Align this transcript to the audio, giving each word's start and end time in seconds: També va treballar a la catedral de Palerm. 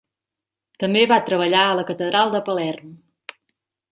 També 0.83 1.03
va 1.11 1.19
treballar 1.27 1.65
a 1.73 1.77
la 1.81 1.85
catedral 1.91 2.33
de 2.37 2.43
Palerm. 2.47 2.95